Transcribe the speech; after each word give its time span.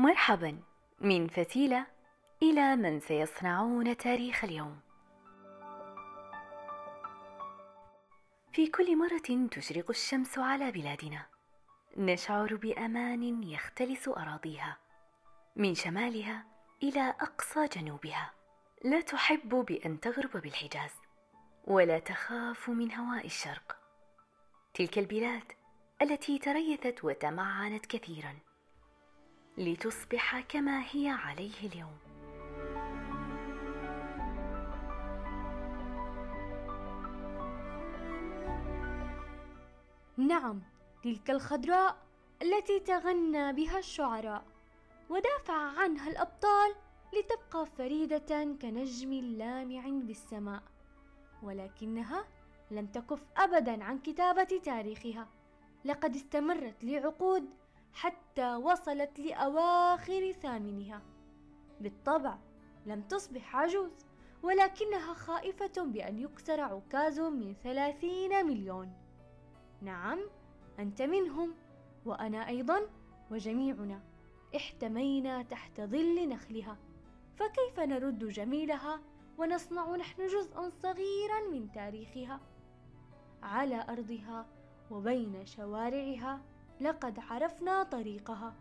مرحبا. 0.00 0.60
من 1.00 1.28
فتيلة 1.28 1.86
إلى 2.42 2.76
من 2.76 3.00
سيصنعون 3.00 3.96
تاريخ 3.96 4.44
اليوم. 4.44 4.80
في 8.52 8.66
كل 8.66 8.96
مرة 8.98 9.48
تشرق 9.50 9.90
الشمس 9.90 10.38
على 10.38 10.70
بلادنا. 10.70 11.26
نشعر 11.96 12.56
بأمان 12.56 13.42
يختلس 13.42 14.08
أراضيها. 14.08 14.76
من 15.56 15.74
شمالها 15.74 16.46
إلى 16.82 17.14
أقصى 17.20 17.66
جنوبها. 17.66 18.32
لا 18.84 19.00
تحب 19.00 19.48
بأن 19.48 20.00
تغرب 20.00 20.36
بالحجاز. 20.36 20.94
ولا 21.64 21.98
تخاف 21.98 22.68
من 22.68 22.92
هواء 22.92 23.26
الشرق. 23.26 23.76
تلك 24.74 24.98
البلاد 24.98 25.52
التي 26.02 26.38
تريثت 26.38 27.04
وتمعنت 27.04 27.86
كثيرا. 27.86 28.38
لتصبح 29.60 30.40
كما 30.40 30.82
هي 30.90 31.08
عليه 31.08 31.52
اليوم. 31.62 31.96
نعم 40.16 40.62
تلك 41.04 41.30
الخضراء 41.30 41.96
التي 42.42 42.80
تغنى 42.80 43.52
بها 43.52 43.78
الشعراء 43.78 44.44
ودافع 45.10 45.80
عنها 45.80 46.10
الأبطال 46.10 46.74
لتبقى 47.12 47.66
فريدة 47.66 48.56
كنجم 48.62 49.12
لامع 49.12 49.88
بالسماء 49.88 50.62
ولكنها 51.42 52.24
لم 52.70 52.86
تكف 52.86 53.22
ابدا 53.36 53.84
عن 53.84 53.98
كتابة 53.98 54.60
تاريخها. 54.64 55.28
لقد 55.84 56.14
استمرت 56.14 56.84
لعقود 56.84 57.50
حتى 57.92 58.54
وصلت 58.54 59.18
لأواخر 59.18 60.32
ثامنها. 60.32 61.02
بالطبع 61.80 62.38
لم 62.86 63.02
تصبح 63.02 63.56
عجوز 63.56 63.90
ولكنها 64.42 65.14
خائفة 65.14 65.84
بأن 65.84 66.18
يكسر 66.18 66.60
عكاز 66.60 67.20
من 67.20 67.54
ثلاثين 67.54 68.46
مليون. 68.46 68.92
نعم 69.82 70.20
أنت 70.78 71.02
منهم 71.02 71.54
وأنا 72.06 72.48
أيضا 72.48 72.80
وجميعنا. 73.30 74.00
احتمينا 74.56 75.42
تحت 75.42 75.80
ظل 75.80 76.28
نخلها. 76.28 76.76
فكيف 77.36 77.80
نرد 77.80 78.28
جميلها 78.28 79.00
ونصنع 79.38 79.96
نحن 79.96 80.26
جزءا 80.26 80.68
صغيرا 80.68 81.40
من 81.52 81.72
تاريخها؟ 81.72 82.40
على 83.42 83.86
أرضها 83.88 84.46
وبين 84.90 85.46
شوارعها 85.46 86.40
لقد 86.80 87.18
عرفنا 87.18 87.82
طريقها. 87.82 88.54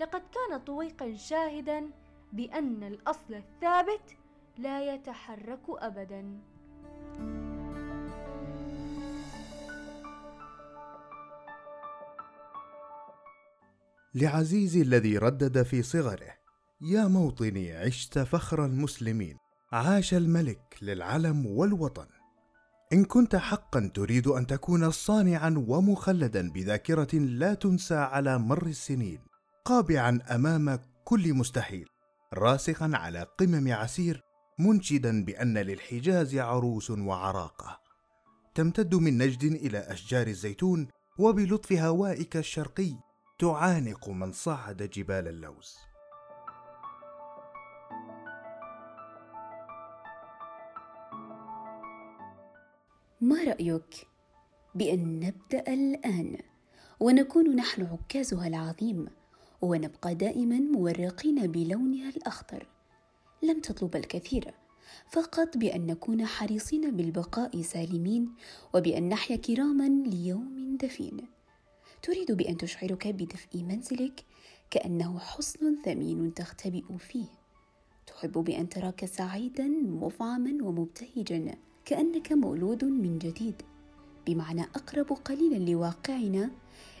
لقد 0.00 0.22
كان 0.34 0.58
طويقا 0.60 1.16
شاهدا 1.16 1.90
بأن 2.32 2.82
الأصل 2.82 3.34
الثابت 3.34 4.16
لا 4.58 4.94
يتحرك 4.94 5.62
ابدا. 5.68 6.40
لعزيزي 14.14 14.82
الذي 14.82 15.18
ردد 15.18 15.62
في 15.62 15.82
صغره 15.82 16.34
يا 16.80 17.08
موطني 17.08 17.72
عشت 17.72 18.18
فخر 18.18 18.64
المسلمين. 18.64 19.36
عاش 19.72 20.14
الملك 20.14 20.78
للعلم 20.82 21.46
والوطن. 21.46 22.15
إن 22.92 23.04
كنت 23.04 23.36
حقا 23.36 23.90
تريد 23.94 24.26
أن 24.26 24.46
تكون 24.46 24.90
صانعا 24.90 25.64
ومخلدا 25.68 26.50
بذاكرة 26.50 27.14
لا 27.14 27.54
تنسى 27.54 27.94
على 27.94 28.38
مر 28.38 28.66
السنين 28.66 29.20
قابعا 29.64 30.18
أمام 30.30 30.78
كل 31.04 31.34
مستحيل 31.34 31.86
راسخا 32.34 32.90
على 32.94 33.26
قمم 33.38 33.72
عسير 33.72 34.22
منشدا 34.58 35.24
بأن 35.24 35.58
للحجاز 35.58 36.36
عروس 36.36 36.90
وعراقة. 36.90 37.80
تمتد 38.54 38.94
من 38.94 39.18
نجد 39.18 39.44
إلى 39.44 39.78
أشجار 39.78 40.26
الزيتون 40.26 40.88
وبلطف 41.18 41.72
هوائك 41.72 42.36
الشرقي 42.36 42.92
تعانق 43.38 44.08
من 44.08 44.32
صعد 44.32 44.82
جبال 44.82 45.28
اللوز. 45.28 45.76
ما 53.26 53.44
رأيك 53.44 54.06
بأن 54.74 55.20
نبدأ 55.20 55.74
الآن 55.74 56.38
ونكون 57.00 57.56
نحن 57.56 57.82
عكازها 57.82 58.46
العظيم 58.46 59.06
ونبقى 59.62 60.14
دائما 60.14 60.58
مورقين 60.58 61.46
بلونها 61.46 62.08
الأخضر؟ 62.08 62.66
لم 63.42 63.60
تطلب 63.60 63.96
الكثير 63.96 64.54
فقط 65.10 65.56
بأن 65.56 65.86
نكون 65.86 66.26
حريصين 66.26 66.96
بالبقاء 66.96 67.62
سالمين 67.62 68.34
وبأن 68.74 69.08
نحيا 69.08 69.36
كراما 69.36 69.88
ليوم 69.88 70.76
دفين. 70.76 71.16
تريد 72.02 72.32
بأن 72.32 72.56
تشعرك 72.56 73.08
بدفء 73.08 73.62
منزلك 73.62 74.24
كأنه 74.70 75.18
حصن 75.18 75.76
ثمين 75.84 76.34
تختبئ 76.34 76.98
فيه. 76.98 77.28
تحب 78.06 78.32
بأن 78.32 78.68
تراك 78.68 79.04
سعيدا 79.04 79.66
مفعما 79.82 80.64
ومبتهجا. 80.64 81.54
كأنك 81.86 82.32
مولود 82.32 82.84
من 82.84 83.18
جديد. 83.18 83.62
بمعنى 84.26 84.62
أقرب 84.62 85.06
قليلا 85.06 85.70
لواقعنا 85.70 86.50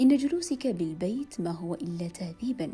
إن 0.00 0.16
جلوسك 0.16 0.66
بالبيت 0.66 1.40
ما 1.40 1.50
هو 1.50 1.74
إلا 1.74 2.08
تهذيبا 2.08 2.72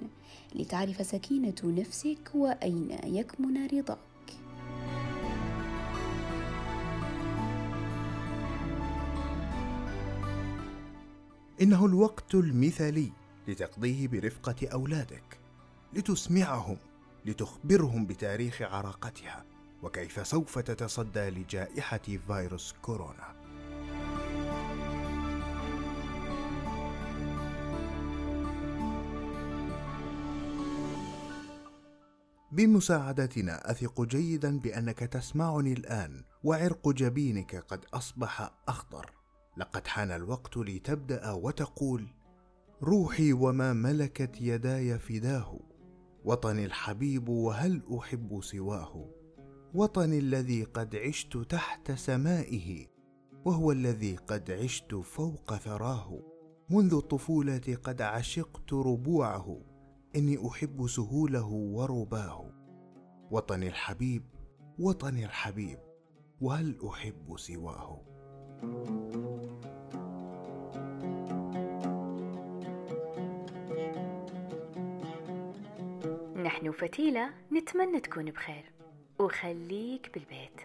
لتعرف 0.54 1.06
سكينة 1.06 1.54
نفسك 1.64 2.30
وأين 2.34 2.90
يكمن 3.04 3.66
رضاك. 3.66 3.98
إنه 11.62 11.86
الوقت 11.86 12.34
المثالي 12.34 13.12
لتقضيه 13.48 14.08
برفقة 14.08 14.68
أولادك 14.72 15.38
لتسمعهم 15.92 16.76
لتخبرهم 17.24 18.06
بتاريخ 18.06 18.62
عراقتها. 18.62 19.53
وكيف 19.84 20.26
سوف 20.26 20.58
تتصدى 20.58 21.30
لجائحة 21.30 22.02
فيروس 22.26 22.74
كورونا. 22.82 23.34
بمساعدتنا 32.52 33.70
أثق 33.70 34.02
جيدا 34.02 34.58
بأنك 34.58 34.98
تسمعني 34.98 35.72
الآن 35.72 36.24
وعرق 36.44 36.88
جبينك 36.88 37.56
قد 37.56 37.84
أصبح 37.94 38.50
أخضر. 38.68 39.10
لقد 39.56 39.86
حان 39.86 40.10
الوقت 40.10 40.56
لتبدأ 40.56 41.30
وتقول 41.30 42.06
روحي 42.82 43.32
وما 43.32 43.72
ملكت 43.72 44.40
يداي 44.40 44.98
فداه 44.98 45.60
وطني 46.24 46.64
الحبيب 46.64 47.28
وهل 47.28 47.82
أحب 47.98 48.40
سواه؟ 48.42 49.23
وطني 49.74 50.18
الذي 50.18 50.64
قد 50.64 50.96
عشت 50.96 51.36
تحت 51.36 51.92
سمائه 51.92 52.86
وهو 53.44 53.72
الذي 53.72 54.16
قد 54.16 54.50
عشت 54.50 54.94
فوق 54.94 55.54
ثراه. 55.54 56.20
منذ 56.70 56.94
الطفولة 56.94 57.78
قد 57.84 58.02
عشقت 58.02 58.72
ربوعه 58.72 59.60
إني 60.16 60.48
أحب 60.48 60.86
سهوله 60.86 61.46
ورباه. 61.46 62.50
وطني 63.30 63.68
الحبيب 63.68 64.22
وطني 64.78 65.24
الحبيب 65.24 65.78
وهل 66.40 66.78
أحب 66.88 67.36
سواه؟ 67.36 68.00
نحن 76.44 76.72
فتيلة 76.72 77.30
نتمنى 77.52 78.00
تكون 78.00 78.30
بخير. 78.30 78.73
وخليك 79.18 80.10
بالبيت. 80.14 80.60